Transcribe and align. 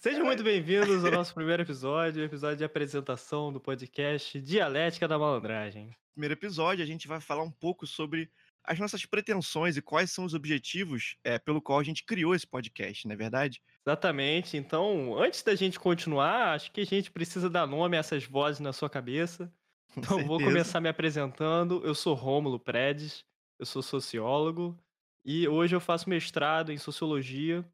Sejam 0.00 0.24
muito 0.24 0.42
bem-vindos 0.42 1.04
ao 1.04 1.12
nosso 1.12 1.32
primeiro 1.32 1.62
episódio, 1.62 2.24
episódio 2.24 2.56
de 2.56 2.64
apresentação 2.64 3.52
do 3.52 3.60
podcast 3.60 4.40
Dialética 4.40 5.06
da 5.06 5.16
Malandragem. 5.16 5.94
primeiro 6.14 6.34
episódio, 6.34 6.82
a 6.82 6.86
gente 6.86 7.06
vai 7.06 7.20
falar 7.20 7.44
um 7.44 7.50
pouco 7.52 7.86
sobre 7.86 8.28
as 8.64 8.78
nossas 8.78 9.04
pretensões 9.06 9.76
e 9.76 9.82
quais 9.82 10.10
são 10.12 10.24
os 10.24 10.34
objetivos 10.34 11.16
é, 11.24 11.38
pelo 11.38 11.62
qual 11.62 11.78
a 11.78 11.84
gente 11.84 12.04
criou 12.04 12.34
esse 12.34 12.46
podcast, 12.46 13.06
não 13.06 13.14
é 13.14 13.16
verdade? 13.16 13.60
Exatamente. 13.86 14.56
Então, 14.56 15.16
antes 15.18 15.42
da 15.42 15.54
gente 15.54 15.78
continuar, 15.80 16.54
acho 16.54 16.70
que 16.72 16.80
a 16.82 16.84
gente 16.86 17.10
precisa 17.10 17.48
dar 17.48 17.66
nome 17.66 17.96
a 17.96 18.00
essas 18.00 18.24
vozes 18.24 18.60
na 18.60 18.72
sua 18.72 18.90
cabeça. 18.90 19.52
Com 19.94 20.04
Então, 20.04 20.24
vou 20.24 20.38
certeza. 20.38 20.40
começar 20.40 20.80
me 20.80 20.88
apresentando. 20.88 21.84
Eu 21.84 21.94
sou 21.94 22.14
Rômulo 22.14 22.60
Predes, 22.60 23.24
eu 23.58 23.66
sou 23.66 23.82
sociólogo 23.82 24.78
e 25.24 25.48
hoje 25.48 25.74
eu 25.74 25.80
faço 25.80 26.08
mestrado 26.08 26.70
em 26.72 26.78
sociologia 26.78 27.64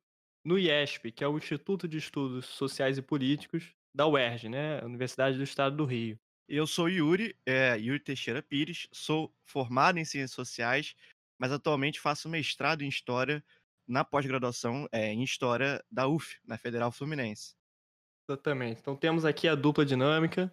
no 0.44 0.58
IESP, 0.58 1.12
que 1.12 1.24
é 1.24 1.28
o 1.28 1.36
Instituto 1.36 1.88
de 1.88 1.98
Estudos 1.98 2.46
Sociais 2.46 2.96
e 2.98 3.02
Políticos 3.02 3.74
da 3.94 4.06
UERJ, 4.06 4.48
né? 4.48 4.82
Universidade 4.84 5.36
do 5.36 5.42
Estado 5.42 5.76
do 5.76 5.84
Rio. 5.84 6.18
Eu 6.48 6.66
sou 6.66 6.88
Yuri, 6.88 7.36
é, 7.44 7.76
Yuri 7.76 7.98
Teixeira 7.98 8.40
Pires, 8.40 8.86
sou 8.92 9.34
formado 9.44 9.98
em 9.98 10.04
Ciências 10.04 10.30
Sociais, 10.30 10.94
mas 11.38 11.50
atualmente 11.50 11.98
faço 11.98 12.28
mestrado 12.28 12.82
em 12.82 12.88
História 12.88 13.44
na 13.86 14.04
pós-graduação 14.04 14.88
é, 14.92 15.12
em 15.12 15.22
História 15.22 15.84
da 15.90 16.06
UF, 16.06 16.38
na 16.44 16.56
Federal 16.56 16.92
Fluminense. 16.92 17.56
Exatamente. 18.28 18.80
Então 18.80 18.96
temos 18.96 19.24
aqui 19.24 19.48
a 19.48 19.54
dupla 19.54 19.84
dinâmica. 19.84 20.52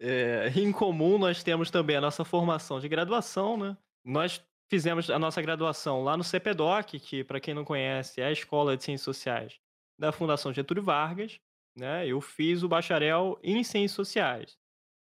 É, 0.00 0.48
em 0.56 0.70
comum, 0.70 1.18
nós 1.18 1.42
temos 1.42 1.70
também 1.70 1.96
a 1.96 2.00
nossa 2.00 2.24
formação 2.24 2.78
de 2.78 2.88
graduação, 2.88 3.56
né? 3.56 3.76
Nós 4.04 4.44
fizemos 4.70 5.10
a 5.10 5.18
nossa 5.18 5.42
graduação 5.42 6.02
lá 6.02 6.16
no 6.16 6.24
CPDOC, 6.24 6.98
que, 6.98 7.24
para 7.24 7.40
quem 7.40 7.52
não 7.52 7.64
conhece, 7.64 8.20
é 8.20 8.26
a 8.26 8.32
Escola 8.32 8.76
de 8.76 8.84
Ciências 8.84 9.04
Sociais 9.04 9.60
da 9.98 10.12
Fundação 10.12 10.52
Getúlio 10.52 10.82
Vargas. 10.82 11.38
Né? 11.76 12.06
Eu 12.06 12.20
fiz 12.20 12.62
o 12.62 12.68
bacharel 12.68 13.38
em 13.42 13.62
Ciências 13.62 13.92
Sociais. 13.92 14.58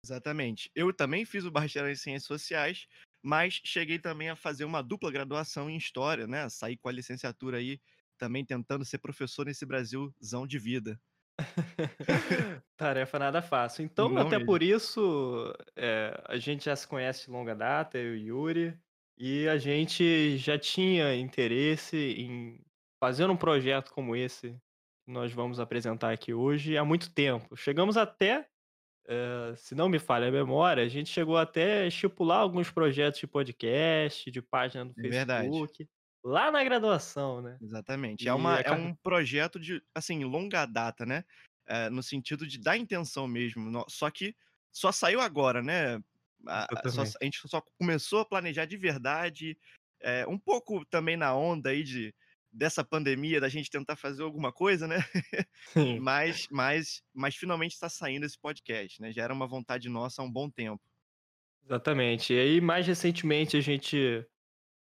Exatamente. 0.05 0.69
Eu 0.75 0.93
também 0.93 1.25
fiz 1.25 1.45
o 1.45 1.51
bacharel 1.51 1.91
em 1.91 1.95
Ciências 1.95 2.25
Sociais, 2.25 2.87
mas 3.23 3.59
cheguei 3.65 3.97
também 3.97 4.29
a 4.29 4.35
fazer 4.35 4.63
uma 4.63 4.83
dupla 4.83 5.11
graduação 5.11 5.67
em 5.67 5.77
História, 5.77 6.27
né? 6.27 6.47
Saí 6.47 6.77
com 6.77 6.87
a 6.87 6.91
licenciatura 6.91 7.57
aí, 7.57 7.81
também 8.15 8.45
tentando 8.45 8.85
ser 8.85 8.99
professor 8.99 9.47
nesse 9.47 9.65
Brasilzão 9.65 10.45
de 10.45 10.59
vida. 10.59 11.01
Tarefa 12.77 13.17
nada 13.17 13.41
fácil. 13.41 13.83
Então, 13.83 14.09
Não 14.09 14.21
até 14.21 14.37
mesmo. 14.37 14.45
por 14.45 14.61
isso, 14.61 15.51
é, 15.75 16.13
a 16.27 16.37
gente 16.37 16.65
já 16.65 16.75
se 16.75 16.87
conhece 16.87 17.25
de 17.25 17.31
longa 17.31 17.55
data, 17.55 17.97
eu 17.97 18.15
e 18.15 18.27
Yuri, 18.27 18.79
e 19.17 19.47
a 19.47 19.57
gente 19.57 20.37
já 20.37 20.57
tinha 20.59 21.15
interesse 21.15 21.97
em 21.97 22.61
fazer 22.99 23.27
um 23.27 23.35
projeto 23.37 23.91
como 23.91 24.15
esse 24.15 24.51
que 25.03 25.11
nós 25.11 25.33
vamos 25.33 25.59
apresentar 25.59 26.11
aqui 26.13 26.31
hoje 26.33 26.77
há 26.77 26.85
muito 26.85 27.11
tempo. 27.11 27.55
Chegamos 27.55 27.97
até, 27.97 28.47
é, 29.07 29.55
se 29.55 29.75
não 29.75 29.89
me 29.89 29.99
falha 29.99 30.27
a 30.27 30.31
memória, 30.31 30.83
a 30.83 30.87
gente 30.87 31.09
chegou 31.09 31.37
até 31.37 31.83
a 31.83 31.87
estipular 31.87 32.39
alguns 32.39 32.71
projetos 32.71 33.19
de 33.19 33.27
podcast, 33.27 34.29
de 34.31 34.41
página 34.41 34.85
no 34.85 34.93
É 34.97 35.01
verdade. 35.01 35.49
Facebook, 35.49 35.87
lá 36.23 36.51
na 36.51 36.63
graduação, 36.63 37.41
né? 37.41 37.57
Exatamente. 37.61 38.25
E 38.25 38.27
É, 38.27 38.33
uma, 38.33 38.59
é 38.59 38.71
um 38.71 38.93
projeto 38.95 39.59
de, 39.59 39.81
assim, 39.93 40.23
longa 40.23 40.65
data, 40.65 41.05
né? 41.05 41.23
É, 41.67 41.89
no 41.89 42.03
sentido 42.03 42.45
de 42.45 42.59
dar 42.59 42.77
intenção 42.77 43.27
mesmo. 43.27 43.83
Só 43.89 44.09
que 44.11 44.35
só 44.71 44.91
saiu 44.91 45.19
agora, 45.21 45.61
né? 45.61 45.97
A, 46.47 46.67
só- 46.89 47.01
a 47.21 47.23
gente 47.23 47.39
só 47.47 47.61
começou 47.79 48.19
a 48.19 48.25
planejar 48.25 48.65
de 48.65 48.77
verdade, 48.77 49.57
é, 49.99 50.27
um 50.27 50.37
pouco 50.37 50.85
também 50.85 51.17
na 51.17 51.35
onda 51.35 51.69
aí 51.71 51.83
de, 51.83 52.13
dessa 52.55 52.83
pandemia, 52.83 53.41
da 53.41 53.49
gente 53.49 53.69
tentar 53.69 53.97
fazer 53.97 54.23
alguma 54.23 54.51
coisa, 54.51 54.87
né? 54.87 54.97
Mas, 56.01 56.47
mas, 56.49 57.03
mas 57.13 57.35
finalmente 57.35 57.73
está 57.73 57.89
saindo 57.89 58.25
esse 58.25 58.37
podcast, 58.39 59.01
né? 59.01 59.11
Já 59.11 59.23
era 59.23 59.33
uma 59.33 59.45
vontade 59.45 59.89
nossa 59.89 60.21
há 60.21 60.25
um 60.25 60.31
bom 60.31 60.49
tempo. 60.49 60.81
Exatamente. 61.65 62.33
E 62.33 62.39
aí, 62.39 62.61
mais 62.61 62.87
recentemente, 62.87 63.57
a 63.57 63.61
gente 63.61 64.25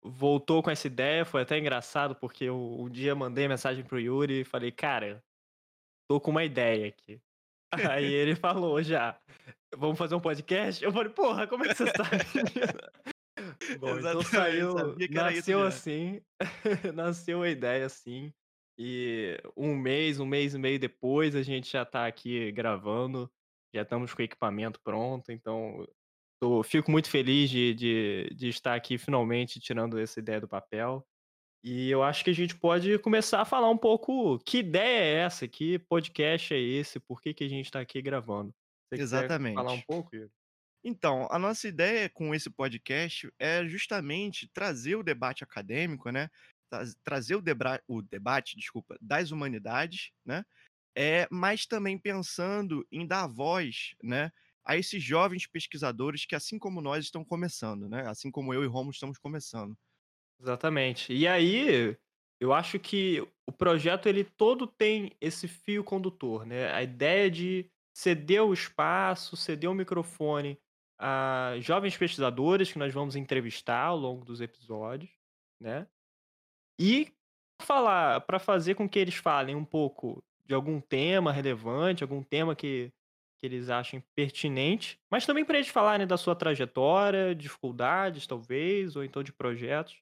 voltou 0.03 0.63
com 0.63 0.71
essa 0.71 0.87
ideia. 0.87 1.25
Foi 1.25 1.43
até 1.43 1.59
engraçado, 1.59 2.17
porque 2.17 2.45
eu 2.45 2.77
um 2.81 2.91
dia 2.91 3.15
mandei 3.15 3.47
mensagem 3.47 3.85
pro 3.85 4.01
Yuri 4.01 4.41
e 4.41 4.45
falei, 4.45 4.73
cara, 4.73 5.23
tô 6.09 6.21
com 6.21 6.31
uma 6.31 6.45
ideia 6.45 6.89
aqui. 6.89 7.21
Aí 7.71 8.13
ele 8.13 8.35
falou 8.37 8.83
já, 8.83 9.19
vamos 9.77 9.99
fazer 9.99 10.15
um 10.15 10.21
podcast? 10.21 10.83
Eu 10.83 10.93
falei, 10.93 11.11
porra, 11.11 11.47
como 11.47 11.65
é 11.65 11.69
que 11.69 11.75
você 11.75 11.87
sabe? 11.87 12.25
Bom, 13.79 13.99
então 13.99 13.99
Exatamente, 13.99 14.29
saiu, 14.29 14.79
era 14.79 15.33
isso 15.33 15.41
nasceu 15.41 15.63
assim, 15.63 16.21
nasceu 16.95 17.43
a 17.43 17.49
ideia 17.49 17.87
assim. 17.87 18.33
E 18.79 19.39
um 19.57 19.77
mês, 19.77 20.19
um 20.19 20.27
mês 20.27 20.55
e 20.55 20.59
meio 20.59 20.79
depois, 20.79 21.35
a 21.35 21.43
gente 21.43 21.71
já 21.71 21.85
tá 21.85 22.07
aqui 22.07 22.51
gravando, 22.53 23.31
já 23.75 23.83
estamos 23.83 24.13
com 24.13 24.23
o 24.23 24.25
equipamento 24.25 24.81
pronto, 24.83 25.31
então 25.31 25.87
tô, 26.41 26.63
fico 26.63 26.91
muito 26.91 27.09
feliz 27.09 27.49
de, 27.49 27.75
de, 27.75 28.35
de 28.35 28.49
estar 28.49 28.75
aqui 28.75 28.99
finalmente 28.99 29.61
tirando 29.61 29.99
essa 29.99 30.21
ideia 30.21 30.41
do 30.41 30.49
papel. 30.49 31.07
E 31.65 31.89
eu 31.91 32.03
acho 32.03 32.25
que 32.25 32.31
a 32.31 32.35
gente 32.35 32.57
pode 32.57 32.99
começar 32.99 33.41
a 33.41 33.45
falar 33.45 33.71
um 33.71 33.79
pouco 33.79 34.39
que 34.41 34.59
ideia 34.59 35.05
é 35.05 35.15
essa, 35.25 35.47
que 35.47 35.79
podcast 35.79 36.53
é 36.53 36.59
esse, 36.59 36.99
por 36.99 37.21
que, 37.21 37.33
que 37.33 37.45
a 37.45 37.49
gente 37.49 37.67
está 37.67 37.81
aqui 37.81 38.03
gravando. 38.03 38.53
Você 38.89 38.99
quiser 38.99 39.29
falar 39.29 39.39
um 39.39 39.55
Exatamente. 39.55 39.87
pouco, 39.87 40.17
Yuri? 40.17 40.31
Então, 40.85 41.29
a 41.31 41.39
nossa 41.39 41.69
ideia 41.69 42.09
com 42.11 42.35
esse 42.35 42.51
podcast 42.51 43.33
é 43.39 43.65
justamente 43.67 44.49
trazer 44.53 44.97
o 44.97 45.03
debate 45.03 45.45
acadêmico, 45.45 46.11
né? 46.11 46.29
Tra- 46.71 46.85
Trazer 47.05 47.37
o, 47.37 47.43
debra- 47.43 47.83
o 47.87 48.03
debate, 48.03 48.57
desculpa, 48.57 48.97
das 49.01 49.31
humanidades, 49.31 50.11
né? 50.25 50.45
É, 50.97 51.29
mas 51.31 51.67
também 51.67 51.99
pensando 51.99 52.87
em 52.93 53.07
dar 53.07 53.27
voz, 53.27 53.95
né, 54.03 54.33
a 54.65 54.77
esses 54.77 55.03
jovens 55.03 55.47
pesquisadores 55.47 56.27
que, 56.27 56.37
assim 56.37 56.59
como 56.59 56.81
nós, 56.83 57.05
estão 57.07 57.25
começando, 57.25 57.89
né? 57.89 58.09
Assim 58.09 58.31
como 58.31 58.55
eu 58.55 58.65
e 58.65 58.67
Romulo 58.69 58.93
estamos 58.93 59.19
começando. 59.19 59.77
Exatamente. 60.41 61.13
E 61.13 61.27
aí, 61.27 61.97
eu 62.41 62.53
acho 62.53 62.79
que 62.79 63.21
o 63.47 63.53
projeto 63.53 64.07
ele 64.09 64.25
todo 64.25 64.67
tem 64.67 65.13
esse 65.21 65.47
fio 65.47 65.85
condutor, 65.85 66.45
né? 66.45 66.73
A 66.73 66.83
ideia 66.83 67.31
de 67.31 67.71
ceder 67.95 68.43
o 68.43 68.53
espaço, 68.53 69.37
ceder 69.37 69.71
o 69.71 69.75
microfone 69.75 70.59
a 71.05 71.59
jovens 71.59 71.97
pesquisadores 71.97 72.71
que 72.71 72.79
nós 72.79 72.95
vamos 72.95 73.17
entrevistar 73.17 73.87
ao 73.87 73.97
longo 73.97 74.25
dos 74.25 74.41
episódios, 74.41 75.11
né? 75.61 75.89
E 76.79 77.13
falar, 77.61 78.21
para 78.21 78.39
fazer 78.39 78.77
com 78.77 78.89
que 78.89 79.01
eles 79.01 79.17
falem 79.17 79.57
um 79.57 79.65
pouco 79.65 80.25
de 80.45 80.55
algum 80.55 80.81
tema 80.81 81.33
relevante, 81.33 82.05
algum 82.05 82.23
tema 82.23 82.55
que, 82.55 82.93
que 83.41 83.47
eles 83.47 83.69
achem 83.69 84.01
pertinente, 84.15 85.01
mas 85.11 85.27
também 85.27 85.45
para 85.45 85.59
eles 85.59 85.69
falarem 85.69 86.07
da 86.07 86.17
sua 86.17 86.37
trajetória, 86.37 87.35
dificuldades, 87.35 88.25
talvez, 88.25 88.95
ou 88.95 89.03
então 89.03 89.25
de 89.25 89.33
projetos 89.33 90.01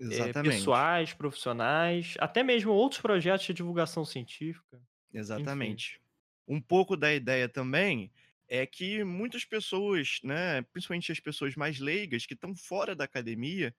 é, 0.00 0.32
pessoais, 0.42 1.14
profissionais, 1.14 2.14
até 2.18 2.42
mesmo 2.42 2.72
outros 2.72 3.00
projetos 3.00 3.46
de 3.46 3.54
divulgação 3.54 4.04
científica. 4.04 4.76
Enfim, 4.76 5.18
Exatamente. 5.18 6.00
Um 6.46 6.60
pouco 6.60 6.94
da 6.94 7.14
ideia 7.14 7.48
também 7.48 8.12
é 8.48 8.66
que 8.66 9.04
muitas 9.04 9.44
pessoas, 9.44 10.18
né, 10.22 10.62
principalmente 10.72 11.12
as 11.12 11.20
pessoas 11.20 11.54
mais 11.56 11.78
leigas 11.80 12.26
que 12.26 12.34
estão 12.34 12.54
fora 12.56 12.94
da 12.94 13.04
academia, 13.04 13.74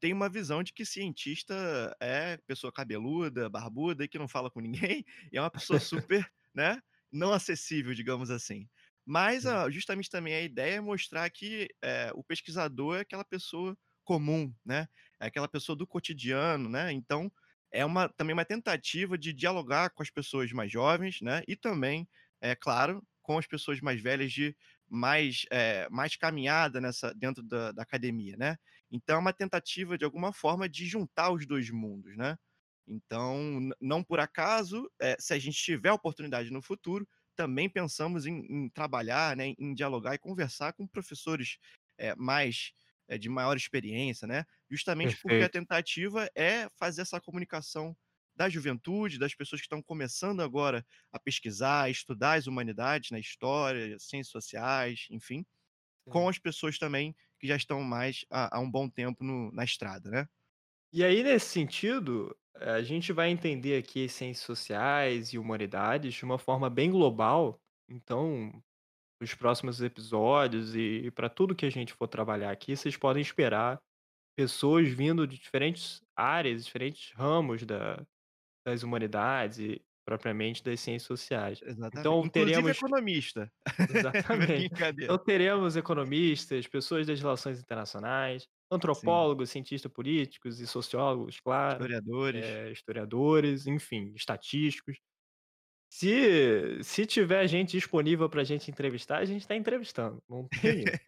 têm 0.00 0.12
uma 0.12 0.28
visão 0.28 0.62
de 0.62 0.72
que 0.72 0.84
cientista 0.84 1.96
é 2.00 2.38
pessoa 2.46 2.72
cabeluda, 2.72 3.48
barbuda 3.48 4.04
e 4.04 4.08
que 4.08 4.18
não 4.18 4.28
fala 4.28 4.50
com 4.50 4.60
ninguém, 4.60 5.04
e 5.32 5.38
é 5.38 5.40
uma 5.40 5.50
pessoa 5.50 5.80
super, 5.80 6.30
né, 6.54 6.80
não 7.12 7.32
acessível, 7.32 7.94
digamos 7.94 8.30
assim. 8.30 8.68
Mas 9.04 9.46
ah, 9.46 9.70
justamente 9.70 10.10
também 10.10 10.34
a 10.34 10.42
ideia 10.42 10.76
é 10.76 10.80
mostrar 10.80 11.28
que 11.30 11.68
é, 11.82 12.10
o 12.14 12.24
pesquisador 12.24 12.96
é 12.96 13.00
aquela 13.00 13.24
pessoa 13.24 13.76
comum, 14.04 14.52
né? 14.64 14.88
É 15.20 15.26
aquela 15.26 15.48
pessoa 15.48 15.76
do 15.76 15.86
cotidiano, 15.86 16.68
né? 16.68 16.92
Então, 16.92 17.30
é 17.72 17.84
uma, 17.84 18.08
também 18.08 18.32
uma 18.34 18.44
tentativa 18.44 19.16
de 19.16 19.32
dialogar 19.32 19.90
com 19.90 20.02
as 20.02 20.10
pessoas 20.10 20.50
mais 20.52 20.70
jovens, 20.72 21.20
né? 21.20 21.42
E 21.46 21.54
também, 21.56 22.08
é 22.40 22.54
claro, 22.56 23.02
com 23.26 23.38
as 23.38 23.46
pessoas 23.46 23.80
mais 23.80 24.00
velhas 24.00 24.32
de 24.32 24.56
mais, 24.88 25.42
é, 25.50 25.88
mais 25.90 26.16
caminhada 26.16 26.80
nessa 26.80 27.12
dentro 27.14 27.42
da, 27.42 27.72
da 27.72 27.82
academia, 27.82 28.36
né? 28.36 28.56
Então, 28.90 29.16
é 29.16 29.18
uma 29.18 29.32
tentativa, 29.32 29.98
de 29.98 30.04
alguma 30.04 30.32
forma, 30.32 30.68
de 30.68 30.86
juntar 30.86 31.32
os 31.32 31.46
dois 31.46 31.70
mundos, 31.70 32.16
né? 32.16 32.38
Então, 32.86 33.68
não 33.80 34.02
por 34.04 34.20
acaso, 34.20 34.88
é, 35.00 35.16
se 35.18 35.34
a 35.34 35.38
gente 35.38 35.56
tiver 35.60 35.90
oportunidade 35.92 36.50
no 36.52 36.62
futuro, 36.62 37.06
também 37.34 37.68
pensamos 37.68 38.26
em, 38.26 38.38
em 38.48 38.68
trabalhar, 38.70 39.36
né, 39.36 39.54
em 39.58 39.74
dialogar 39.74 40.14
e 40.14 40.18
conversar 40.18 40.72
com 40.72 40.86
professores 40.86 41.58
é, 41.98 42.14
mais 42.14 42.72
de 43.20 43.28
maior 43.28 43.56
experiência, 43.56 44.26
né? 44.26 44.44
Justamente 44.70 45.16
porque 45.18 45.42
a 45.44 45.48
Perfeito. 45.48 45.50
tentativa 45.50 46.28
é 46.34 46.68
fazer 46.78 47.02
essa 47.02 47.20
comunicação 47.20 47.96
da 48.36 48.48
juventude, 48.48 49.18
das 49.18 49.34
pessoas 49.34 49.60
que 49.60 49.66
estão 49.66 49.82
começando 49.82 50.40
agora 50.42 50.84
a 51.12 51.18
pesquisar, 51.20 51.84
a 51.84 51.90
estudar 51.90 52.34
as 52.34 52.46
humanidades, 52.46 53.10
na 53.10 53.18
história, 53.18 53.98
ciências 53.98 54.30
sociais, 54.32 55.06
enfim, 55.10 55.44
com 56.08 56.28
Sim. 56.28 56.30
as 56.30 56.38
pessoas 56.38 56.78
também 56.78 57.16
que 57.40 57.46
já 57.48 57.56
estão 57.56 57.82
mais 57.82 58.24
há 58.30 58.58
há 58.58 58.60
um 58.60 58.70
bom 58.70 58.88
tempo 58.90 59.24
no 59.24 59.52
na 59.52 59.64
estrada, 59.64 60.10
né. 60.10 60.28
E 60.92 61.04
aí, 61.04 61.22
nesse 61.22 61.46
sentido, 61.46 62.36
eh, 62.56 62.70
a 62.70 62.82
gente 62.82 63.12
vai 63.12 63.30
entender 63.30 63.78
aqui 63.78 64.08
ciências 64.08 64.44
sociais 64.46 65.32
e 65.32 65.38
humanidades 65.38 66.14
de 66.14 66.24
uma 66.24 66.38
forma 66.38 66.70
bem 66.70 66.90
global. 66.90 67.60
Então, 67.88 68.62
os 69.22 69.34
próximos 69.34 69.82
episódios 69.82 70.76
e 70.76 71.10
para 71.12 71.30
tudo 71.30 71.54
que 71.56 71.66
a 71.66 71.70
gente 71.70 71.94
for 71.94 72.08
trabalhar 72.08 72.52
aqui, 72.52 72.76
vocês 72.76 72.96
podem 72.96 73.22
esperar 73.22 73.80
pessoas 74.36 74.88
vindo 74.88 75.26
de 75.26 75.38
diferentes 75.38 76.02
áreas, 76.16 76.64
diferentes 76.66 77.12
ramos 77.14 77.64
da 77.64 78.06
das 78.66 78.82
humanidades 78.82 79.58
e 79.60 79.82
propriamente 80.06 80.62
das 80.64 80.80
ciências 80.80 81.06
sociais. 81.06 81.62
Exatamente. 81.62 81.94
Então 81.94 82.26
Inclusive 82.26 82.70
teremos 82.70 82.70
economista. 82.70 83.50
exatamente. 83.88 84.70
Brincadeira. 84.70 85.14
Então 85.14 85.18
teremos 85.18 85.76
economistas, 85.76 86.66
pessoas 86.68 87.06
das 87.06 87.20
relações 87.20 87.60
internacionais, 87.60 88.48
Sim. 88.92 89.10
antropólogos, 89.10 89.50
cientistas 89.50 89.92
políticos 89.92 90.60
e 90.60 90.66
sociólogos, 90.66 91.40
claro, 91.40 91.86
Historiadores. 91.86 92.42
eh, 92.42 92.72
historiadores, 92.72 93.66
enfim, 93.66 94.12
estatísticos. 94.16 94.98
Se 95.90 96.82
se 96.82 97.06
tiver 97.06 97.46
gente 97.48 97.72
disponível 97.72 98.28
para 98.28 98.42
a 98.42 98.44
gente 98.44 98.70
entrevistar, 98.70 99.18
a 99.18 99.24
gente 99.24 99.42
está 99.42 99.54
entrevistando, 99.56 100.22
não 100.28 100.48
tem. 100.48 100.98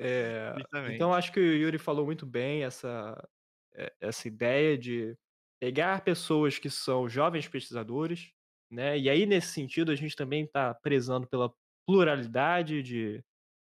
Eh, 0.00 0.54
então 0.86 1.12
acho 1.14 1.32
que 1.32 1.40
o 1.40 1.42
Yuri 1.56 1.78
falou 1.78 2.06
muito 2.06 2.26
bem 2.26 2.64
essa 2.64 3.16
eh, 3.74 3.92
essa 4.00 4.28
ideia 4.28 4.78
de 4.78 5.16
pegar 5.60 6.02
pessoas 6.04 6.58
que 6.58 6.70
são 6.70 7.08
jovens 7.08 7.48
pesquisadores, 7.48 8.32
né, 8.70 8.98
e 8.98 9.10
aí 9.10 9.26
nesse 9.26 9.48
sentido 9.52 9.92
a 9.92 9.96
gente 9.96 10.16
também 10.16 10.44
está 10.44 10.74
prezando 10.74 11.28
pela 11.28 11.52
pluralidade 11.86 12.82
de 12.82 13.22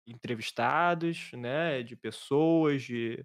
entrevistados, 0.06 1.32
né, 1.34 1.82
de 1.82 1.96
pessoas, 1.96 2.82
de 2.84 3.25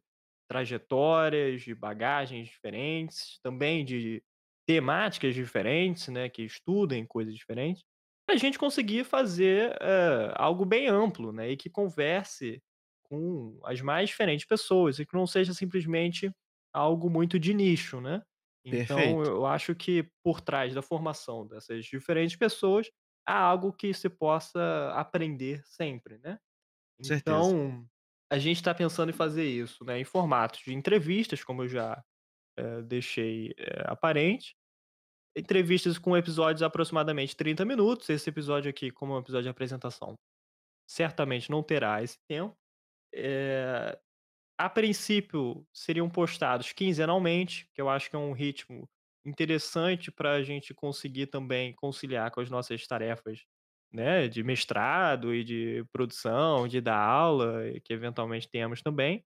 trajetórias, 0.49 1.61
de 1.63 1.75
bagagens 1.75 2.47
diferentes, 2.49 3.39
também 3.43 3.85
de 3.85 4.23
temáticas 4.67 5.35
diferentes, 5.35 6.07
né, 6.09 6.29
que 6.29 6.43
estudem 6.43 7.05
coisas 7.05 7.35
diferentes, 7.35 7.83
pra 8.27 8.37
gente 8.37 8.59
conseguir 8.59 9.03
fazer, 9.05 9.77
eh, 9.81 10.33
algo 10.35 10.65
bem 10.65 10.87
amplo, 10.87 11.31
né, 11.33 11.51
e 11.51 11.57
que 11.57 11.69
converse 11.69 12.61
com 13.03 13.59
as 13.65 13.81
mais 13.81 14.09
diferentes 14.09 14.45
pessoas 14.47 14.99
e 14.99 15.05
que 15.05 15.13
não 15.15 15.27
seja 15.27 15.53
simplesmente 15.53 16.31
algo 16.73 17.09
muito 17.09 17.39
de 17.39 17.53
nicho, 17.53 18.01
né. 18.01 18.21
Então 18.65 19.21
Perfeito. 19.21 19.25
eu 19.25 19.45
acho 19.45 19.75
que 19.75 20.09
por 20.23 20.41
trás 20.41 20.73
da 20.75 20.81
formação 20.81 21.47
dessas 21.47 21.85
diferentes 21.85 22.35
pessoas, 22.35 22.89
há 23.27 23.37
algo 23.39 23.73
que 23.73 23.93
se 23.93 24.09
possa 24.09 24.91
aprender 24.95 25.63
sempre, 25.65 26.17
né. 26.19 26.39
Certeza. 27.01 27.55
Então, 27.63 27.87
a 28.31 28.39
gente 28.39 28.57
está 28.57 28.73
pensando 28.75 29.09
em 29.11 29.13
fazer 29.13 29.45
isso, 29.45 29.85
né, 29.85 29.99
em 29.99 30.05
formatos 30.05 30.61
de 30.61 30.73
entrevistas, 30.73 31.43
como 31.43 31.63
eu 31.63 31.69
já, 31.69 32.03
eh, 32.57 32.81
deixei, 32.83 33.53
eh, 33.57 33.83
aparente. 33.87 34.55
Entrevistas 35.37 35.97
com 35.97 36.15
episódios 36.17 36.63
aproximadamente 36.63 37.35
30 37.35 37.65
minutos. 37.65 38.09
Esse 38.09 38.29
episódio 38.29 38.69
aqui, 38.69 38.91
como 38.91 39.13
é 39.13 39.17
um 39.17 39.19
episódio 39.19 39.43
de 39.45 39.49
apresentação, 39.49 40.15
certamente 40.89 41.49
não 41.51 41.63
terá 41.63 42.03
esse 42.03 42.17
tempo. 42.29 42.55
Eh, 43.15 43.99
a 44.57 44.69
princípio, 44.69 45.67
seriam 45.73 46.09
postados 46.09 46.71
quinzenalmente, 46.73 47.69
que 47.73 47.81
eu 47.81 47.89
acho 47.89 48.09
que 48.09 48.15
é 48.15 48.19
um 48.19 48.31
ritmo 48.33 48.89
interessante 49.25 50.11
pra 50.11 50.43
gente 50.43 50.73
conseguir 50.73 51.27
também 51.27 51.73
conciliar 51.73 52.31
com 52.31 52.39
as 52.41 52.49
nossas 52.49 52.85
tarefas, 52.87 53.41
né, 53.91 54.27
de 54.27 54.43
mestrado 54.43 55.33
e 55.33 55.43
de 55.43 55.85
produção, 55.91 56.67
de 56.67 56.81
dar 56.81 56.97
aula, 56.99 57.63
que 57.83 57.93
eventualmente 57.93 58.49
tenhamos 58.49 58.81
também. 58.81 59.25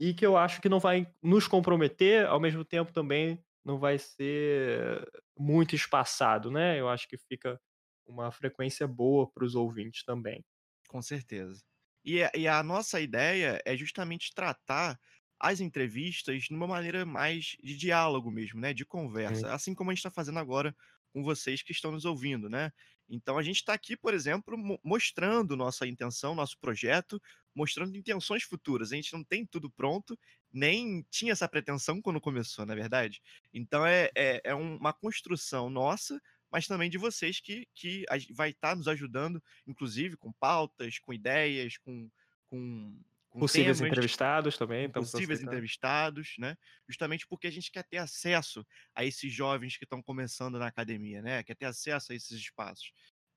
E 0.00 0.14
que 0.14 0.26
eu 0.26 0.36
acho 0.36 0.60
que 0.60 0.68
não 0.68 0.80
vai 0.80 1.06
nos 1.22 1.46
comprometer, 1.48 2.26
ao 2.26 2.40
mesmo 2.40 2.64
tempo 2.64 2.92
também 2.92 3.44
não 3.64 3.78
vai 3.78 3.98
ser 3.98 5.06
muito 5.38 5.74
espaçado, 5.74 6.50
né, 6.50 6.80
eu 6.80 6.88
acho 6.88 7.08
que 7.08 7.16
fica 7.18 7.60
uma 8.06 8.30
frequência 8.32 8.86
boa 8.88 9.30
para 9.30 9.44
os 9.44 9.54
ouvintes 9.54 10.04
também. 10.04 10.44
Com 10.88 11.02
certeza. 11.02 11.62
E 12.04 12.22
a 12.22 12.30
e 12.34 12.46
a 12.48 12.62
nossa 12.62 13.00
ideia 13.00 13.60
é 13.64 13.76
justamente 13.76 14.34
tratar 14.34 14.98
as 15.40 15.60
entrevistas 15.60 16.44
de 16.44 16.54
uma 16.54 16.66
maneira 16.66 17.04
mais 17.04 17.56
de 17.62 17.76
diálogo 17.76 18.30
mesmo, 18.30 18.60
né, 18.60 18.72
de 18.72 18.84
conversa, 18.86 19.52
assim 19.52 19.74
como 19.74 19.90
a 19.90 19.94
gente 19.94 19.98
está 20.00 20.10
fazendo 20.10 20.38
agora 20.38 20.74
com 21.12 21.22
vocês 21.22 21.62
que 21.62 21.72
estão 21.72 21.92
nos 21.92 22.04
ouvindo, 22.04 22.48
né. 22.48 22.72
Então 23.08 23.36
a 23.38 23.42
gente 23.42 23.56
está 23.56 23.74
aqui, 23.74 23.96
por 23.96 24.14
exemplo, 24.14 24.56
mo 24.56 24.78
mostrando 24.82 25.56
nossa 25.56 25.86
intenção, 25.86 26.34
nosso 26.34 26.58
projeto, 26.58 27.20
mostrando 27.54 27.96
intenções 27.96 28.42
futuras. 28.44 28.92
A 28.92 28.96
gente 28.96 29.12
não 29.12 29.22
tem 29.24 29.44
tudo 29.46 29.70
pronto, 29.70 30.18
nem 30.52 31.02
tinha 31.10 31.32
essa 31.32 31.48
pretensão 31.48 32.00
quando 32.00 32.20
começou, 32.20 32.64
não 32.66 32.72
é 32.74 32.76
verdade? 32.76 33.20
Então 33.52 33.84
é 33.86 34.10
é 34.16 34.40
é 34.44 34.54
um 34.54 34.76
uma 34.76 34.92
construção 34.92 35.68
nossa, 35.70 36.20
mas 36.54 36.68
também 36.68 36.90
de 36.90 36.98
vocês 36.98 37.40
que 37.40 37.68
que 37.74 38.06
vai 38.34 38.50
estar 38.52 38.76
nos 38.76 38.88
ajudando, 38.88 39.42
inclusive 39.68 40.16
com 40.18 40.32
pautas, 40.34 41.00
com 41.00 41.14
ideias, 41.14 41.78
com 41.78 42.10
com 42.46 43.00
com 43.30 43.44
Possíveis 43.44 43.80
temas, 43.80 43.80
entrevistados 43.80 44.56
também, 44.58 44.86
estamos 44.86 45.10
possíveis 45.10 45.42
entrevistados, 45.42 46.34
né, 46.38 46.56
justamente 46.88 47.26
porque 47.26 47.46
a 47.46 47.50
gente 47.50 47.70
quer 47.70 47.84
ter 47.84 47.98
acesso 47.98 48.66
a 48.94 49.04
esses 49.04 49.32
jovens 49.32 49.76
que 49.76 49.84
estão 49.84 50.02
começando 50.02 50.58
na 50.58 50.66
academia, 50.68 51.22
né, 51.22 51.42
quer 51.42 51.56
ter 51.56 51.66
acesso 51.66 52.12
a 52.12 52.14
esses 52.16 52.32
espaços, 52.38 52.92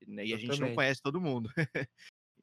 né, 0.06 0.26
e 0.26 0.34
a 0.34 0.38
gente 0.38 0.60
não 0.60 0.70
conhece 0.70 1.02
todo 1.02 1.20
mundo. 1.20 1.50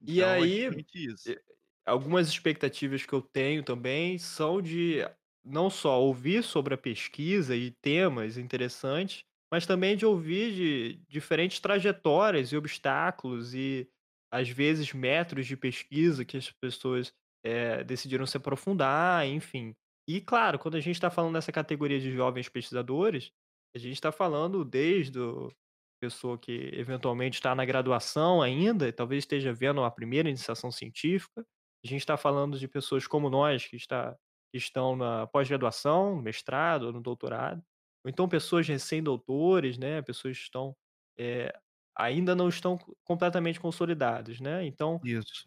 E 0.07 0.21
Então 0.21 0.33
é 0.33 0.41
aí, 0.41 0.69
justamente 0.69 1.05
isso. 1.13 1.27
e 1.27 1.39
algumas 1.85 2.27
expectativas 2.29 3.05
que 3.05 3.13
eu 3.13 3.21
tenho 3.21 3.63
também 3.63 4.17
são 4.17 4.61
de 4.61 4.99
não 5.43 5.69
só 5.69 6.01
ouvir 6.01 6.43
sobre 6.43 6.73
a 6.73 6.77
pesquisa 6.77 7.55
e 7.55 7.71
temas 7.71 8.37
interessantes, 8.37 9.23
mas 9.51 9.65
também 9.65 9.95
de 9.95 10.05
ouvir 10.05 10.53
de 10.53 11.01
diferentes 11.07 11.59
trajetórias 11.59 12.51
e 12.51 12.57
obstáculos 12.57 13.53
e, 13.53 13.87
às 14.31 14.49
vezes, 14.49 14.93
métodos 14.93 15.45
de 15.47 15.55
pesquisa 15.57 16.25
que 16.25 16.37
as 16.37 16.51
pessoas, 16.51 17.13
eh, 17.43 17.83
decidiram 17.83 18.25
se 18.25 18.37
aprofundar, 18.37 19.25
enfim. 19.27 19.75
E 20.07 20.21
claro, 20.21 20.59
quando 20.59 20.75
a 20.75 20.79
gente 20.79 20.95
está 20.95 21.09
falando 21.09 21.33
dessa 21.33 21.51
categoria 21.51 21.99
de 21.99 22.11
jovens 22.11 22.49
pesquisadores, 22.49 23.31
a 23.75 23.79
gente 23.79 23.93
está 23.93 24.11
falando 24.11 24.63
desde 24.63 25.19
o 25.19 25.51
pessoa 25.99 26.37
que 26.37 26.69
eventualmente 26.73 27.35
está 27.35 27.55
na 27.55 27.65
graduação 27.65 28.41
ainda 28.41 28.87
e 28.87 28.91
talvez 28.91 29.23
esteja 29.23 29.53
vendo 29.53 29.83
a 29.83 29.89
primeira 29.91 30.29
iniciação 30.29 30.71
científica. 30.71 31.45
A 31.83 31.87
gente 31.87 32.01
está 32.01 32.17
falando 32.17 32.59
de 32.59 32.67
pessoas 32.67 33.07
como 33.07 33.29
nós 33.29 33.65
que 33.65 33.75
está 33.75 34.15
que 34.51 34.57
estão 34.57 34.95
na 34.95 35.27
pós-graduação, 35.27 36.15
no 36.15 36.21
mestrado 36.21 36.91
no 36.91 37.01
doutorado, 37.01 37.61
ou 38.05 38.11
então 38.11 38.29
pessoas 38.29 38.67
recém-doutores, 38.69 39.77
né, 39.79 40.01
pessoas 40.03 40.37
que 40.37 40.43
estão, 40.45 40.77
eh, 41.19 41.53
ainda 41.97 42.35
não 42.35 42.49
estão 42.49 42.77
co 42.77 42.95
completamente 43.05 43.59
consolidados, 43.61 44.39
né. 44.41 44.65
Então, 44.67 45.03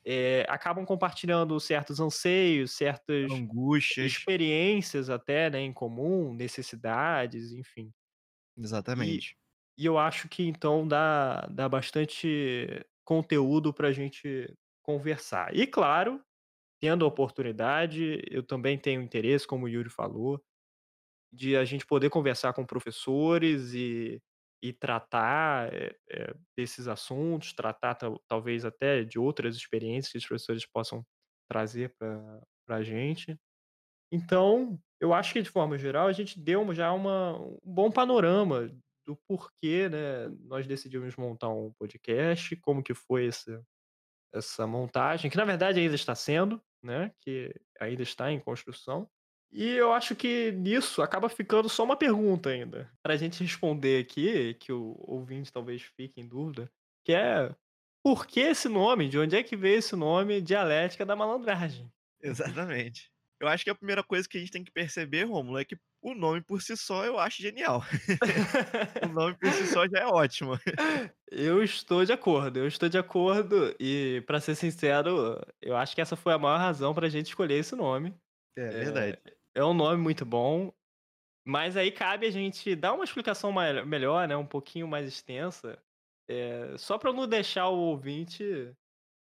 eh, 0.07 0.47
acabam 0.51 0.87
compartilhando 0.87 1.59
certos 1.61 2.01
anseios, 2.01 2.73
certas 2.73 3.33
Angústias. 3.35 4.29
experiências 4.29 5.11
até, 5.11 5.51
né, 5.51 5.61
em 5.61 5.73
comum, 5.75 6.35
necessidades, 6.35 7.53
enfim. 7.53 7.93
E 8.97 9.23
Exatamente. 9.23 9.37
e 9.81 9.87
eu 9.87 9.97
acho 9.99 10.29
que 10.29 10.45
então 10.45 10.87
dá 10.89 11.43
dá 11.49 11.69
bastante 11.69 12.85
conteúdo 13.05 13.73
pra 13.73 13.93
gente 13.93 14.55
conversar. 14.83 15.55
E 15.57 15.67
claro, 15.67 16.23
tendo 16.81 17.05
a 17.05 17.09
oportunidade, 17.09 18.23
eu 18.31 18.43
também 18.45 18.79
tenho 18.79 19.03
interesse, 19.03 19.47
como 19.47 19.67
o 19.67 19.71
Yuri 19.71 19.91
falou, 19.91 20.43
de 21.33 21.57
a 21.57 21.65
gente 21.65 21.87
poder 21.87 22.11
conversar 22.11 22.53
com 22.55 22.65
professores 22.67 23.75
e 23.75 24.21
e 24.63 24.73
tratar, 24.73 25.73
eh, 25.73 25.95
desses 26.57 26.89
assuntos, 26.89 27.53
tratar 27.53 27.95
tal 27.95 28.21
talvez 28.29 28.65
até 28.65 29.05
de 29.05 29.19
outras 29.19 29.57
experiências 29.57 30.11
que 30.13 30.19
os 30.19 30.27
professores 30.27 30.67
possam 30.67 31.05
trazer 31.49 31.95
pra 31.99 32.43
pra 32.67 32.83
gente. 32.83 33.39
Então, 34.13 34.79
eu 35.01 35.15
acho 35.15 35.33
que 35.35 35.43
de 35.43 35.51
forma 35.51 35.79
geral 35.79 36.09
a 36.09 36.13
gente 36.13 36.41
deu 36.41 36.73
já 36.75 36.93
uma 36.93 37.39
um 37.41 37.59
bom 37.65 37.91
panorama 37.91 38.71
do 39.07 39.17
porquê, 39.29 39.89
né, 39.89 40.29
nós 40.43 40.67
decidimos 40.67 41.17
montar 41.17 41.49
um 41.51 41.73
podcast, 41.79 42.57
como 42.59 42.83
que 42.83 42.95
foi 42.95 43.27
essa 43.29 43.63
essa 44.35 44.67
montagem, 44.67 45.31
que 45.31 45.37
na 45.39 45.45
verdade 45.47 45.81
ainda 45.81 45.95
está 45.97 46.15
sendo, 46.15 46.63
né, 46.83 47.13
que 47.23 47.55
ainda 47.81 48.03
está 48.03 48.33
em 48.33 48.41
construção. 48.41 49.09
E 49.53 49.67
eu 49.71 49.93
acho 49.93 50.15
que 50.15 50.53
nisso 50.53 51.01
acaba 51.01 51.29
ficando 51.29 51.69
só 51.71 51.83
uma 51.83 51.97
pergunta 51.97 52.51
ainda, 52.51 52.91
pra 53.03 53.17
gente 53.17 53.43
responder 53.43 54.03
aqui, 54.05 54.55
que 54.55 54.71
o 54.73 54.95
ouvinte 54.99 55.51
talvez 55.53 55.83
fique 55.83 56.21
em 56.21 56.29
dúvida, 56.29 56.71
que 57.05 57.13
é: 57.15 57.55
"Por 58.05 58.27
que 58.27 58.41
esse 58.41 58.69
nome? 58.69 59.09
De 59.09 59.19
onde 59.19 59.37
é 59.37 59.43
que 59.43 59.57
veio 59.57 59.79
esse 59.79 59.97
nome, 59.97 60.43
Dialética 60.43 61.07
da 61.07 61.17
Malandragem?". 61.17 61.91
Exatamente. 62.21 63.11
Eu 63.41 63.47
acho 63.49 63.63
que 63.65 63.71
a 63.71 63.75
primeira 63.75 64.03
coisa 64.03 64.29
que 64.29 64.37
a 64.37 64.41
gente 64.41 64.51
tem 64.51 64.65
que 64.65 64.73
perceber, 64.73 65.23
Rômulo, 65.25 65.59
é 65.59 65.65
que 65.65 65.77
o 66.03 66.15
nome 66.15 66.43
por 66.43 66.61
si 66.61 66.77
só 66.77 67.05
eu 67.05 67.19
acho 67.19 67.41
genial. 67.43 67.83
o 69.03 69.09
nome 69.09 69.37
por 69.39 69.53
si 69.53 69.67
só 69.67 69.87
já 69.89 70.01
é 70.01 70.07
ótimo. 70.07 70.59
Eu 71.31 71.63
estou 71.63 72.05
de 72.05 72.13
acordo, 72.13 72.59
eu 72.59 72.67
estou 72.67 72.89
de 72.89 72.97
acordo 72.99 73.75
e, 73.79 74.23
pra 74.27 74.41
ser 74.41 74.55
sincero, 74.55 75.39
eu 75.61 75.77
acho 75.77 75.95
que 75.95 76.01
essa 76.01 76.17
foi 76.17 76.33
a 76.33 76.39
maior 76.39 76.59
razão 76.59 76.95
pra 76.95 77.09
gente 77.09 77.27
escolher 77.29 77.55
esse 77.59 77.77
nome. 77.77 78.15
É 78.57 78.71
verdade. 78.73 79.19
É 79.59 79.65
um 79.65 79.75
nome 79.75 80.01
muito 80.01 80.25
bom, 80.25 80.73
mas 81.47 81.77
aí 81.77 81.93
cabe 81.93 82.27
a 82.27 82.31
gente 82.31 82.77
dar 82.77 82.95
uma 82.95 83.05
explicação 83.05 83.53
melhor, 83.87 84.29
né, 84.29 84.37
um 84.37 84.47
pouquinho 84.47 84.89
mais 84.89 85.09
extensa, 85.09 85.83
eh, 86.29 86.77
só 86.79 86.99
pra 86.99 87.13
não 87.13 87.29
deixar 87.29 87.69
o 87.69 87.79
ouvinte 87.79 88.45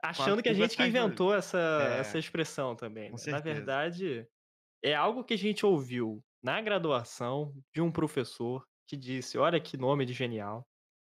achando 0.04 0.44
que 0.44 0.50
a 0.50 0.54
gente 0.54 0.78
que 0.78 0.84
inventou 0.84 1.34
essa 1.36 1.58
É. 1.78 1.92
essa 2.00 2.20
expressão 2.20 2.75
também, 2.75 3.12
né. 3.12 3.25
Na 3.28 3.40
verdade, 3.42 4.28
é 4.84 4.96
algo 4.96 5.24
que 5.24 5.34
a 5.36 5.38
gente 5.38 5.66
ouviu 5.66 6.22
na 6.44 6.62
graduação 6.62 7.54
de 7.75 7.82
um 7.82 7.92
professor 7.92 8.66
que 8.88 8.98
disse: 8.98 9.38
"Olha 9.38 9.60
que 9.62 9.78
nome 9.78 10.06
de 10.06 10.13
genial". 10.13 10.63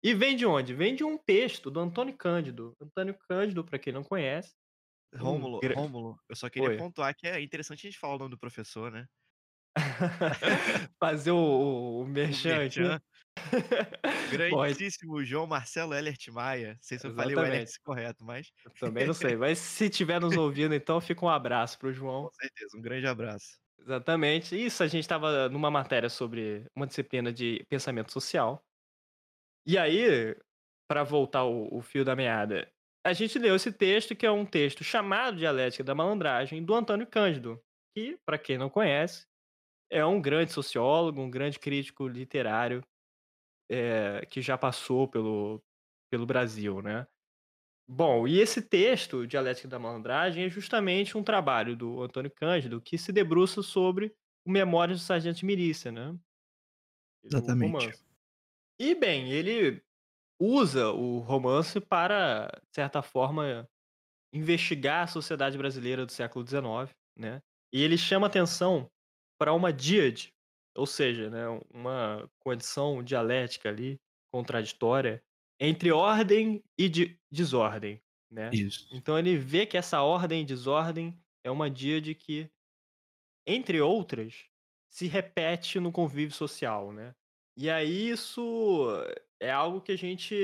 E 0.05 0.15
vem 0.15 0.37
de 0.37 0.47
onde? 0.47 0.75
Vem 0.75 0.95
de 0.97 1.05
um 1.05 1.19
texto 1.19 1.71
do 1.71 1.81
Antônio 1.81 2.17
Cândido. 2.17 2.75
Antônio 2.83 3.17
Cândido, 3.29 3.65
pra 3.65 3.79
quem 3.79 3.93
não 3.93 4.05
conhece, 4.05 4.55
Rômulo, 5.15 5.63
gra 5.63 5.75
Rômulo, 5.75 6.17
eu 6.29 6.37
só 6.37 6.51
queria 6.51 6.71
Oi. 6.71 6.77
pontuar 6.77 7.15
que 7.17 7.27
é 7.27 7.41
interessante 7.41 7.87
a 7.87 7.91
gente 7.91 7.99
falar 7.99 8.17
o 8.17 8.19
nome 8.19 8.31
do 8.33 8.39
professor, 8.39 8.91
né. 8.93 9.07
Fazer 11.01 11.31
o 11.33 11.37
o 11.37 12.01
o 12.03 12.07
O 12.29 12.37
merchan 12.37 12.61
aí 12.61 12.71
Grandíssimo 14.29 15.25
João 15.25 15.47
Marcelo 15.47 15.95
Elert 15.95 16.29
Maia. 16.31 16.75
Não 16.75 16.83
sei 16.83 16.99
se 16.99 17.07
eu 17.07 17.13
falei 17.13 17.37
o 17.37 17.43
Exatamente. 17.43 17.45
Elert 17.45 17.71
correto, 17.85 18.25
mas 18.25 18.51
Eu 18.65 18.73
também 18.79 19.07
não 19.07 19.15
sei, 19.15 19.37
mas 19.37 19.59
se 19.59 19.87
estiver 19.87 20.21
nos 20.21 20.37
ouvindo, 20.37 20.75
então 20.75 21.01
fica 21.01 21.25
um 21.25 21.29
abraço 21.29 21.79
para 21.79 21.89
o 21.89 21.93
com 22.21 22.29
João. 22.33 22.33
certeza, 22.33 22.77
um 22.77 22.83
grande 22.83 23.07
abraço. 23.07 23.59
Exatamente. 23.79 24.57
Isso, 24.57 24.83
a 24.83 24.87
gente 24.87 25.03
estava 25.03 25.49
numa 25.49 25.71
matéria 25.71 26.09
sobre 26.09 26.67
uma 26.75 26.87
disciplina 26.87 27.33
de 27.33 27.65
pensamento 27.69 28.11
social. 28.13 28.63
E 29.67 29.77
aí, 29.77 30.37
para 30.89 31.03
voltar 31.05 31.45
o 31.45 31.77
o 31.79 31.83
fio 31.83 32.05
da 32.05 32.15
meada, 32.17 32.69
a 33.07 33.13
gente 33.13 33.39
leu 33.39 33.57
esse 33.57 33.73
texto, 33.73 34.17
que 34.17 34.27
é 34.27 34.31
um 34.31 34.45
texto 34.47 34.85
chamado 34.85 35.39
Dialética 35.39 35.85
da 35.85 35.95
Malandragem, 35.95 36.65
do 36.65 36.75
Antônio 36.75 37.07
Cândido, 37.07 37.63
que, 37.95 38.19
para 38.27 38.39
quem 38.39 38.59
não 38.59 38.71
conhece, 38.71 39.27
é 39.91 40.05
um 40.07 40.21
grande 40.23 40.53
sociólogo, 40.53 41.21
um 41.21 41.31
grande 41.31 41.59
crítico 41.61 42.09
literário, 42.09 42.83
eh, 43.71 44.27
que 44.31 44.43
já 44.43 44.59
passou 44.59 45.09
pelo 45.09 45.63
pelo 46.11 46.27
Brasil, 46.27 46.83
né. 46.83 47.07
Bom, 47.89 48.29
e 48.29 48.41
esse 48.41 48.63
texto, 48.63 49.27
Dialética 49.27 49.69
da 49.69 49.79
Malandragem, 49.79 50.45
é 50.45 50.51
justamente 50.51 51.19
um 51.19 51.25
trabalho 51.25 51.77
do 51.77 52.03
Antônio 52.03 52.31
Cândido, 52.31 52.81
que 52.83 52.99
se 52.99 53.13
debruça 53.13 53.63
sobre 53.63 54.15
o 54.47 54.51
Memórias 54.53 55.01
do 55.01 55.05
Sargento 55.05 55.39
de 55.41 55.47
Milícia, 55.47 55.93
né. 55.93 56.17
Exatamente. 57.23 57.93
E 58.79 58.95
bem, 58.95 59.31
ele 59.33 59.83
usa 60.41 60.91
o 60.93 61.19
romance 61.21 61.81
para, 61.81 62.47
de 62.49 62.75
certa 62.75 63.03
forma, 63.03 63.69
investigar 64.33 65.05
a 65.05 65.09
sociedade 65.09 65.59
brasileira 65.59 66.07
do 66.07 66.13
século 66.13 66.45
XIX, 66.47 66.95
né. 67.19 67.41
E 67.73 67.83
ele 67.83 67.99
chama 67.99 68.27
atenção 68.29 68.89
para 69.39 69.53
uma 69.55 69.73
díade, 69.73 70.33
ou 70.77 70.87
seja, 70.87 71.31
né, 71.31 71.45
uma 71.73 72.29
condição 72.41 73.03
dialética 73.03 73.69
ali, 73.69 73.99
contraditória, 74.33 75.23
entre 75.61 75.93
ordem 75.93 76.63
e 76.79 76.89
de 76.89 77.19
desordem, 77.33 78.01
né. 78.31 78.53
Isso. 78.53 78.87
Então 78.91 79.19
ele 79.19 79.37
vê 79.37 79.67
que 79.67 79.77
essa 79.79 80.03
ordem 80.03 80.43
e 80.43 80.47
desordem 80.47 81.19
é 81.45 81.51
uma 81.51 81.71
díade 81.71 82.15
que, 82.15 82.51
entre 83.47 83.81
outras, 83.81 84.47
se 84.91 85.07
repete 85.07 85.81
no 85.81 85.93
convívio 85.93 86.35
social, 86.35 86.93
né. 86.93 87.15
E 87.57 87.71
aí 87.71 88.11
isso 88.11 88.91
é 89.41 89.51
algo 89.51 89.81
que 89.81 89.93
a 89.93 89.97
gente 89.99 90.35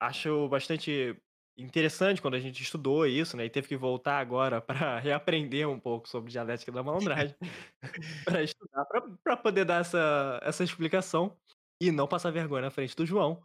achou 0.00 0.48
bastante 0.48 1.16
interessante 1.58 2.20
quando 2.22 2.34
a 2.34 2.40
gente 2.40 2.62
estudou 2.62 3.06
isso, 3.06 3.36
né, 3.36 3.46
e 3.46 3.50
teve 3.50 3.68
que 3.68 3.76
voltar 3.76 4.18
agora 4.18 4.60
para 4.90 4.98
reaprender 5.00 5.68
um 5.68 5.80
pouco 5.80 6.08
sobre 6.08 6.30
Dialética 6.30 6.72
da 6.72 6.82
Malandragem, 6.82 7.34
para 8.24 8.42
estudar, 8.42 8.84
para 9.24 9.36
poder 9.36 9.64
dar 9.64 9.80
essa 9.82 10.40
essa 10.42 10.64
explicação 10.64 11.36
e 11.80 11.90
não 11.92 12.08
passar 12.08 12.30
vergonha 12.32 12.62
na 12.62 12.70
frente 12.70 12.96
do 12.96 13.06
João. 13.06 13.42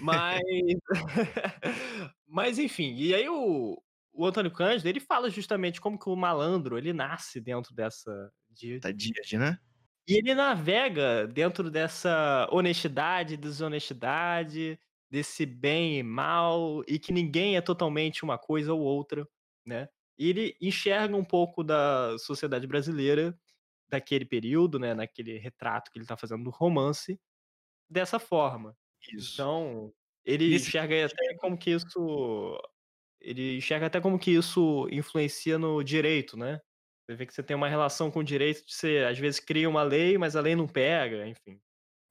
Mas 0.00 0.40
mas 2.26 2.58
enfim, 2.58 2.94
e 2.96 3.14
aí 3.14 3.28
o 3.28 3.82
o 4.18 4.26
Antônio 4.26 4.50
Cândido, 4.50 4.88
ele 4.88 5.00
fala 5.00 5.28
justamente 5.30 5.80
como 5.80 5.98
que 5.98 6.08
o 6.08 6.16
malandro, 6.16 6.78
ele 6.78 6.92
nasce 6.92 7.40
dentro 7.40 7.74
dessa 7.74 8.32
díade. 8.50 8.80
Da 8.80 8.90
díade, 8.90 9.38
né. 9.38 9.58
E 10.08 10.14
ele 10.18 10.34
navega 10.36 11.26
dentro 11.26 11.68
dessa 11.68 12.48
honestidade 12.52 13.34
e 13.34 13.36
desonestidade, 13.36 14.78
desse 15.10 15.44
bem 15.44 15.98
e 15.98 16.02
mal, 16.02 16.84
e 16.86 16.96
que 16.96 17.12
ninguém 17.12 17.56
é 17.56 17.60
totalmente 17.60 18.22
uma 18.22 18.38
coisa 18.38 18.72
ou 18.72 18.80
outra, 18.80 19.28
né. 19.64 19.88
E 20.16 20.28
ele 20.28 20.56
enxerga 20.60 21.16
um 21.16 21.24
pouco 21.24 21.64
da 21.64 22.16
sociedade 22.20 22.66
brasileira 22.68 23.36
daquele 23.88 24.24
período, 24.26 24.78
né, 24.78 24.94
naquele 24.94 25.38
retrato 25.38 25.90
que 25.92 25.98
ele 25.98 26.06
tá 26.06 26.16
fazendo 26.16 26.44
no 26.44 26.50
romance, 26.50 27.20
dessa 27.90 28.18
forma. 28.18 28.76
Isso. 29.14 29.42
Então, 29.42 29.92
ele 30.24 30.46
Nesse 30.48 30.60
enxerga 30.60 31.06
até 31.06 31.24
sentido 31.24 31.40
como 31.40 31.58
que 31.58 31.70
isso 31.72 32.58
ele 33.20 33.58
enxerga 33.58 33.86
até 33.86 34.00
como 34.00 34.18
que 34.18 34.32
isso 34.32 34.88
influencia 34.92 35.58
no 35.58 35.82
direito, 35.84 36.36
né. 36.38 36.60
Você 37.08 37.14
vê 37.16 37.24
que 37.26 37.32
você 37.34 37.42
tem 37.42 37.56
uma 37.56 37.68
relação 37.68 38.10
com 38.10 38.18
o 38.20 38.24
direito, 38.24 38.64
você 38.68 39.06
às 39.08 39.16
vezes 39.18 39.38
cria 39.40 39.68
uma 39.68 39.82
lei, 39.84 40.18
mas 40.18 40.34
a 40.34 40.40
lei 40.40 40.56
não 40.56 40.66
pega, 40.66 41.26
enfim. 41.28 41.60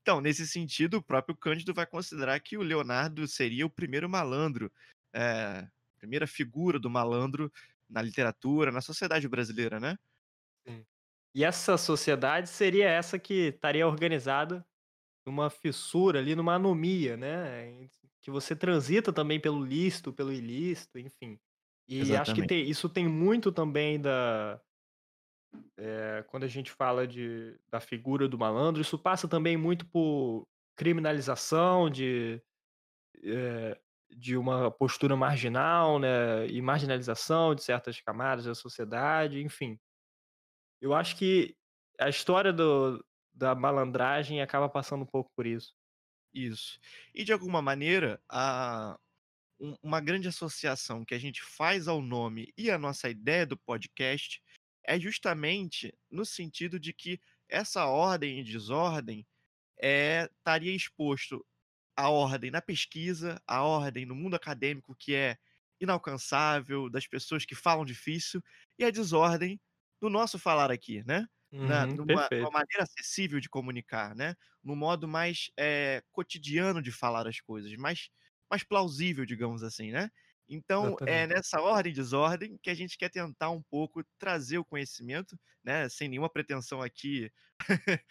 Então, 0.01 0.21
nesse 0.21 0.47
sentido, 0.47 0.97
o 0.97 1.03
próprio 1.03 1.35
Cândido 1.35 1.73
vai 1.73 1.85
considerar 1.87 2.39
que 2.39 2.57
o 2.57 2.61
Leonardo 2.61 3.27
seria 3.27 3.65
o 3.65 3.69
primeiro 3.71 4.07
malandro, 4.07 4.71
eh, 5.13 5.67
primeira 5.97 6.27
figura 6.27 6.79
do 6.79 6.89
malandro 6.91 7.51
na 7.89 8.03
literatura, 8.03 8.71
na 8.71 8.81
sociedade 8.81 9.27
brasileira, 9.27 9.79
né. 9.79 9.97
Sim. 10.67 10.85
E 11.33 11.43
essa 11.43 11.77
sociedade 11.77 12.49
seria 12.49 12.89
essa 12.89 13.19
que 13.19 13.49
estaria 13.49 13.87
organizada 13.87 14.65
numa 15.25 15.49
fissura 15.49 16.19
ali, 16.19 16.35
numa 16.35 16.55
anomia, 16.55 17.17
né, 17.17 17.87
que 18.21 18.31
você 18.31 18.55
transita 18.55 19.13
também 19.13 19.39
pelo 19.41 19.63
lícito, 19.65 20.13
pelo 20.13 20.33
ilícito, 20.33 20.99
enfim. 20.99 21.39
E 21.87 22.15
acho 22.15 22.33
que 22.35 22.43
Exatamente. 22.43 22.43
tem 22.43 22.69
isso 22.69 22.89
tem 22.89 23.07
muito 23.07 23.51
também 23.51 24.01
da 24.01 24.61
eh, 25.77 26.24
quando 26.27 26.43
a 26.43 26.47
gente 26.47 26.71
fala 26.71 27.07
de 27.07 27.59
da 27.69 27.79
figura 27.79 28.27
do 28.27 28.38
malandro, 28.38 28.81
isso 28.81 28.97
passa 28.97 29.27
também 29.27 29.57
muito 29.57 29.85
por 29.88 30.47
criminalização 30.75 31.89
de, 31.89 32.41
eh, 33.24 33.79
de 34.09 34.38
uma 34.38 34.71
postura 34.71 35.15
marginal, 35.15 36.00
né, 36.00 36.47
e 36.47 36.62
marginalização 36.62 37.55
de 37.55 37.63
certas 37.63 38.00
camadas 38.01 38.45
da 38.45 38.55
sociedade, 38.55 39.41
enfim. 39.41 39.79
Eu 40.81 40.93
acho 40.93 41.15
que 41.17 41.55
a 42.00 42.09
história 42.09 42.53
do 42.53 43.03
da 43.33 43.53
malandragem 43.53 44.41
acaba 44.41 44.69
passando 44.69 45.03
um 45.03 45.05
pouco 45.05 45.29
por 45.35 45.45
isso. 45.45 45.74
Isso. 46.33 46.79
E 47.13 47.24
de 47.24 47.33
alguma 47.33 47.62
maneira, 47.62 48.21
a 48.29 48.97
um 49.59 49.75
uma 49.81 50.01
grande 50.01 50.27
associação 50.27 51.05
que 51.05 51.13
a 51.15 51.19
gente 51.19 51.41
faz 51.43 51.88
ao 51.88 52.01
nome 52.01 52.53
e 52.57 52.69
à 52.71 52.77
nossa 52.77 53.09
ideia 53.09 53.45
do 53.45 53.57
podcast, 53.57 54.41
é 54.88 55.00
justamente 55.00 55.94
no 56.12 56.25
sentido 56.25 56.80
de 56.80 56.94
que 56.94 57.20
essa 57.50 57.86
ordem 57.88 58.39
e 58.39 58.44
desordem, 58.44 59.27
eh, 59.82 60.30
estaria 60.38 60.75
exposto 60.75 61.46
a 61.98 62.10
ordem 62.10 62.51
na 62.51 62.62
pesquisa, 62.62 63.42
a 63.48 63.63
ordem 63.63 64.06
no 64.06 64.15
mundo 64.15 64.36
acadêmico 64.36 64.96
que 64.96 65.15
é 65.15 65.38
inalcançável, 65.82 66.89
das 66.89 67.08
pessoas 67.08 67.46
que 67.46 67.56
falam 67.56 67.86
difícil, 67.86 68.42
e 68.80 68.86
a 68.86 68.92
desordem 68.92 69.60
do 70.01 70.10
nosso 70.10 70.39
falar 70.39 70.72
aqui, 70.72 71.04
né. 71.06 71.27
Na 71.62 71.88
Uhum, 71.88 71.98
numa 71.98 72.30
numa 72.38 72.51
perfeito. 72.51 72.51
maneira 72.51 72.84
acessível 72.84 73.39
de 73.39 73.50
comunicar, 73.50 74.15
né, 74.15 74.36
no 74.63 74.75
modo 74.75 75.08
mais, 75.08 75.51
eh, 75.60 76.04
cotidiano 76.12 76.82
de 76.82 76.92
falar 76.92 77.27
as 77.27 77.39
coisas, 77.42 77.74
mais 77.77 78.10
mais 78.51 78.63
plausível, 78.63 79.25
digamos 79.25 79.63
assim, 79.63 79.92
né. 79.92 80.10
Então, 80.47 80.97
é 81.05 81.25
Exatamente. 81.25 81.27
nessa 81.27 81.61
ordem 81.61 81.91
e 81.91 81.95
desordem 81.95 82.57
que 82.61 82.69
a 82.69 82.73
gente 82.75 82.97
quer 82.97 83.09
tentar 83.09 83.49
um 83.51 83.61
pouco 83.63 84.03
trazer 84.17 84.57
o 84.59 84.65
conhecimento, 84.65 85.39
né, 85.63 85.89
sem 85.89 86.07
nenhuma 86.07 86.29
pretensão 86.29 86.81
aqui 86.81 87.31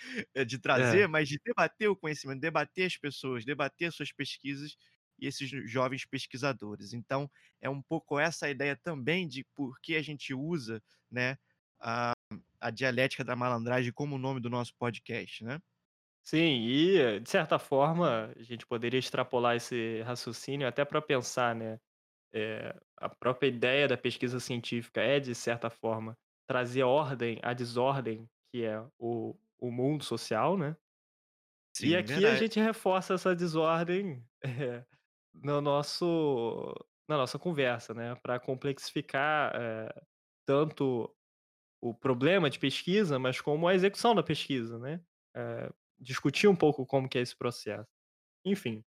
de 0.47 0.59
É. 0.75 1.01
trazer, 1.01 1.09
mas 1.09 1.29
de 1.29 1.39
debater 1.45 1.89
o 1.89 1.97
conhecimento, 1.97 2.41
debater 2.41 2.87
as 2.87 2.97
pessoas, 2.97 3.45
debater 3.45 3.89
as 3.89 3.95
suas 3.95 4.13
pesquisas 4.13 4.77
e 5.19 5.27
esses 5.27 5.49
jo 5.49 5.67
jovens 5.67 6.05
pesquisadores. 6.07 6.93
Então, 6.93 7.31
é 7.61 7.69
um 7.71 7.83
pouco 7.83 8.19
essa 8.19 8.47
a 8.47 8.51
ideia 8.51 8.77
também 8.77 9.29
de 9.29 9.45
por 9.55 9.79
que 9.81 9.95
a 9.97 10.03
gente 10.03 10.35
usa, 10.35 10.83
né, 11.11 11.37
a 11.81 12.13
a 12.61 12.71
dialética 12.71 13.25
da 13.25 13.37
malandragem 13.37 13.93
como 13.93 14.17
o 14.17 14.19
nome 14.19 14.41
do 14.41 14.51
nosso 14.51 14.75
podcast, 14.79 15.45
né. 15.45 15.61
Sim, 16.27 16.63
e 16.67 17.21
de 17.21 17.29
certa 17.29 17.59
forma, 17.59 18.33
a 18.37 18.43
gente 18.43 18.67
poderia 18.67 18.99
extrapolar 18.99 19.57
esse 19.57 20.01
raciocínio 20.03 20.67
até 20.67 20.83
para 20.85 21.03
pensar, 21.03 21.55
né, 21.55 21.79
eh, 22.35 22.75
a 22.99 23.09
própria 23.09 23.49
ideia 23.49 23.89
da 23.89 23.97
pesquisa 23.97 24.41
científica 24.41 25.01
é, 25.03 25.21
de 25.21 25.35
certa 25.35 25.71
forma, 25.71 26.19
trazer 26.49 26.83
ordem 26.85 27.39
à 27.43 27.55
desordem, 27.55 28.29
que 28.53 28.65
é 28.65 28.81
o, 28.99 29.37
o 29.61 29.71
mundo 29.71 30.05
social, 30.05 30.57
né? 30.59 30.77
e 31.81 31.95
Sim, 31.95 31.97
aqui 31.97 32.27
a 32.27 32.35
verdade. 32.35 32.35
gente 32.35 32.61
reforça 32.61 33.15
essa 33.15 33.35
desordem 33.35 34.25
eh, 34.45 34.85
no 35.35 35.61
nosso, 35.61 36.73
na 37.09 37.17
nossa 37.19 37.39
conversa, 37.39 37.93
né? 37.95 38.15
Para 38.17 38.39
complexificar 38.41 39.53
eh, 39.57 40.03
tanto 40.47 41.15
o 41.83 41.95
problema 41.95 42.51
de 42.51 42.59
pesquisa, 42.61 43.19
mas 43.19 43.41
como 43.41 43.69
a 43.69 43.75
execução 43.75 44.15
da 44.15 44.23
pesquisa, 44.23 44.79
né? 44.79 45.03
Eh, 45.37 45.71
discutir 45.99 46.49
um 46.49 46.57
pouco 46.57 46.87
como 46.87 47.09
que 47.09 47.19
é 47.19 47.23
esse 47.23 47.37
processo. 47.37 47.89
Enfim. 48.45 48.85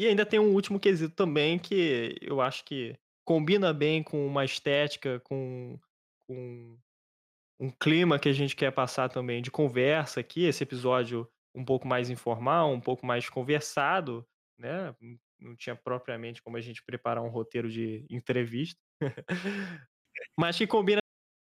E 0.00 0.06
ainda 0.06 0.24
tem 0.24 0.40
um 0.40 0.54
último 0.54 0.80
quesito 0.80 1.14
também 1.14 1.58
que 1.58 2.16
eu 2.22 2.40
acho 2.40 2.64
que 2.64 2.96
combina 3.22 3.70
bem 3.70 4.02
com 4.02 4.26
uma 4.26 4.46
estética, 4.46 5.20
com, 5.20 5.78
com 6.26 6.78
um 7.60 7.70
clima 7.70 8.18
que 8.18 8.26
a 8.26 8.32
gente 8.32 8.56
quer 8.56 8.72
passar 8.72 9.10
também 9.10 9.42
de 9.42 9.50
conversa 9.50 10.20
aqui, 10.20 10.44
esse 10.44 10.62
episódio 10.64 11.30
um 11.54 11.62
pouco 11.66 11.86
mais 11.86 12.08
informal, 12.08 12.72
um 12.72 12.80
pouco 12.80 13.04
mais 13.04 13.28
conversado, 13.28 14.26
né? 14.58 14.96
Não- 15.38 15.54
tinha 15.56 15.76
propriamente 15.76 16.40
como 16.42 16.56
a 16.56 16.62
gente 16.62 16.82
preparar 16.82 17.22
um 17.22 17.28
roteiro 17.28 17.68
de 17.70 18.06
entrevista. 18.08 18.80
Mas 20.38 20.56
que 20.56 20.66
combina 20.66 21.00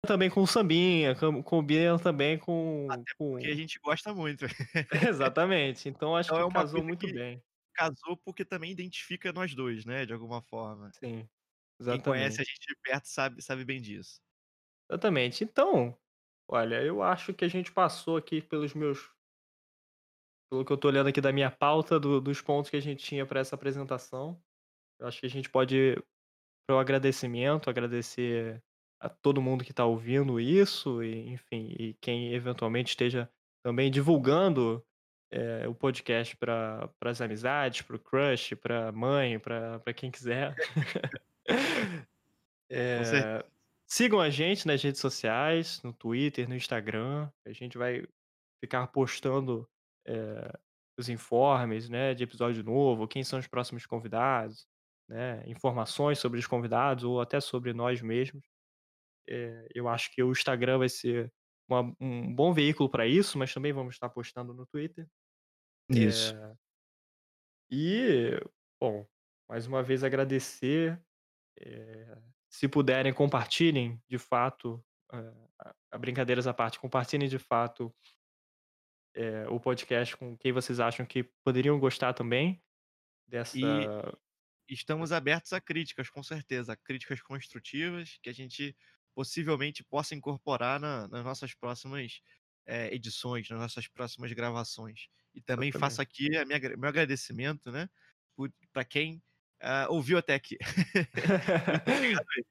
também 0.06 0.30
com 0.30 0.42
o 0.42 0.46
sambinha, 0.46 1.16
com- 1.16 1.42
combina 1.42 1.99
também 1.99 2.38
com, 2.38 2.87
Até 2.88 3.02
com... 3.18 3.32
porque 3.32 3.49
a 3.49 3.54
gente 3.56 3.80
gosta 3.82 4.14
muito. 4.14 4.44
Exatamente. 5.11 5.88
Então 5.88 6.14
acho 6.16 6.28
Então 6.28 6.38
é 6.38 6.40
que 6.42 6.46
uma 6.56 6.61
casou 6.62 6.84
muito 6.84 7.04
que 7.04 7.12
bem. 7.12 7.42
Casou 7.75 8.16
porque 8.25 8.45
também 8.45 8.71
identifica 8.73 9.33
nós 9.33 9.54
dois, 9.54 9.85
né, 9.85 10.07
de 10.07 10.12
alguma 10.12 10.43
forma. 10.43 10.93
Sim, 10.93 11.28
Quem 11.88 12.00
conhece 12.02 12.40
a 12.43 12.45
exatamente. 12.45 12.47
gente 12.47 12.61
de 12.69 12.76
perto 12.83 13.07
sabe 13.09 13.43
sabe 13.43 13.64
bem 13.64 13.81
disso. 13.83 14.21
Exatamente. 14.90 15.45
Então, 15.45 15.99
olha, 16.49 16.83
eu 16.83 17.02
acho 17.02 17.35
que 17.35 17.45
a 17.45 17.49
gente 17.49 17.73
passou 17.73 18.16
aqui 18.16 18.40
pelos 18.43 18.75
meus 18.75 19.11
pelo 20.50 20.64
que 20.64 20.73
eu 20.73 20.76
tô 20.76 20.88
olhando 20.88 21.09
aqui 21.09 21.21
da 21.21 21.33
minha 21.33 21.50
pauta, 21.50 21.99
do 21.99 22.21
dos 22.21 22.40
pontos 22.40 22.71
que 22.71 22.76
a 22.76 22.81
gente 22.81 23.04
tinha 23.04 23.26
para 23.26 23.40
essa 23.40 23.54
apresentação. 23.54 24.40
Eu 25.00 25.09
acho 25.09 25.21
que 25.21 25.26
a 25.26 25.31
gente 25.31 25.50
pode 25.50 25.97
para 26.66 26.76
o 26.76 26.81
agradecimento, 26.81 27.71
agradecer 27.71 28.62
a 29.00 29.09
todo 29.11 29.43
mundo 29.43 29.64
que 29.64 29.73
está 29.73 29.85
ouvindo 29.87 30.40
isso 30.40 31.02
e, 31.04 31.28
enfim, 31.31 31.75
e 31.78 31.95
quem 32.02 32.35
eventualmente 32.35 32.90
esteja 32.90 33.31
também 33.64 33.90
divulgando, 33.90 34.85
eh, 35.35 35.67
o 35.69 35.75
podcast 35.75 36.37
para 36.37 36.88
as 37.03 37.21
amizades, 37.21 37.83
para 37.83 37.97
o 37.97 37.99
crush, 37.99 38.55
pra 38.57 38.93
mãe, 38.93 39.38
para 39.41 39.95
quem 39.95 40.11
quiser. 40.11 40.55
Eh, 42.71 43.45
sigam 43.87 44.21
a 44.21 44.31
gente 44.31 44.67
nas 44.67 44.83
redes 44.83 45.00
sociais, 45.00 45.83
no 45.83 45.93
Twitter, 45.93 46.49
no 46.49 46.57
Instagram. 46.57 47.31
A 47.47 47.53
gente 47.53 47.76
vai 47.79 48.07
ficar 48.61 48.87
postando, 48.88 49.69
eh, 50.07 50.50
os 50.99 51.09
informes, 51.11 51.88
né, 51.91 52.14
de 52.14 52.25
episódio 52.25 52.64
novo, 52.64 53.07
quem 53.07 53.23
são 53.23 53.38
os 53.38 53.47
próximos 53.47 53.87
convidados, 53.87 54.67
né, 55.09 55.45
informações 55.47 56.19
sobre 56.19 56.38
os 56.41 56.47
convidados 56.47 57.05
ou 57.05 57.21
até 57.21 57.41
sobre 57.41 57.73
nós 57.75 58.00
mesmos. 58.03 58.45
Eh, 59.29 59.69
eu 59.75 59.88
acho 59.88 60.11
que 60.12 60.23
o 60.23 60.33
Instagram 60.33 60.79
vai 60.79 60.88
ser 60.88 61.33
uma 61.69 61.95
um 62.00 62.35
bom 62.35 62.53
veículo 62.53 62.91
para 62.91 63.07
isso, 63.07 63.38
mas 63.38 63.53
também 63.55 63.73
vamos 63.73 63.95
estar 63.95 64.09
postando 64.11 64.55
no 64.55 64.67
Twitter. 64.67 65.07
Isso. 65.93 66.35
Eh 66.35 66.57
E, 67.71 68.38
bom, 68.81 69.07
mais 69.49 69.67
uma 69.67 69.83
vez 69.83 70.05
agradecer, 70.05 71.03
eh, 71.61 72.19
se 72.50 72.69
puderem 72.69 73.12
compartilhem 73.14 74.03
de 74.09 74.19
fato, 74.19 74.85
a 75.11 75.75
a 75.93 75.99
brincadeiras 75.99 76.47
à 76.49 76.55
parte, 76.55 76.81
compartilhem 76.81 77.29
de 77.29 77.38
fato 77.38 77.95
eh, 79.14 79.47
o 79.49 79.61
podcast 79.61 80.17
com 80.17 80.37
quem 80.37 80.53
vocês 80.53 80.81
acham 80.81 81.07
que 81.07 81.23
poderiam 81.45 81.79
gostar 81.79 82.12
também 82.14 82.62
dessa 83.29 83.67
E 84.69 84.75
estamos 84.75 85.12
abertos 85.12 85.53
a 85.55 85.61
críticas, 85.61 86.11
com 86.11 86.23
certeza, 86.23 86.76
críticas 86.76 87.23
construtivas 87.23 88.19
que 88.23 88.31
a 88.31 88.35
gente 88.35 88.76
possivelmente 89.15 89.85
possa 89.85 90.15
incorporar 90.17 90.80
na 90.80 91.08
nas 91.08 91.25
nossas 91.25 91.54
próximas, 91.54 92.21
eh, 92.67 92.95
edições, 92.95 93.49
nas 93.50 93.61
nossas 93.61 93.89
próximas 93.89 94.32
gravações. 94.32 95.08
E 95.34 95.40
também 95.40 95.73
faço 95.73 96.00
aqui 96.00 96.36
a 96.36 96.44
minha 96.44 96.58
meu 96.76 96.88
agradecimento, 96.88 97.73
né, 97.73 97.88
por 98.36 98.52
pra 98.73 98.84
quem, 98.84 99.23
ah, 99.60 99.86
ouviu 99.88 100.18
até 100.18 100.34
aqui. 100.34 100.56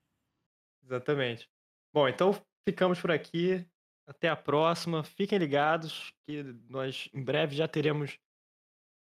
Exatamente. 0.84 1.50
Bom, 1.94 2.08
então 2.08 2.34
ficamos 2.68 3.00
por 3.00 3.12
aqui. 3.12 3.66
Até 4.06 4.28
a 4.28 4.36
próxima. 4.36 5.04
Fiquem 5.04 5.38
ligados 5.38 6.14
que 6.26 6.44
nós 6.68 7.10
em 7.14 7.24
breve 7.24 7.56
já 7.56 7.68
teremos 7.68 8.20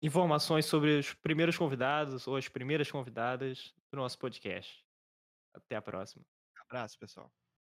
informações 0.01 0.65
sobre 0.65 0.97
os 0.99 1.13
primeiros 1.13 1.57
convidados 1.57 2.27
ou 2.27 2.35
as 2.35 2.49
primeiras 2.49 2.91
convidadas 2.91 3.73
do 3.89 3.97
nosso 3.97 4.17
podcast. 4.17 4.83
Até 5.53 5.75
a 5.75 5.81
próxima. 5.81 6.25
Abraço, 6.67 6.97
pessoal. 6.99 7.31